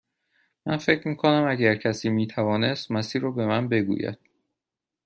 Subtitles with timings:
[0.65, 4.17] من فکر می کنم اگر کسی می توانست مسیر را به من بگوید.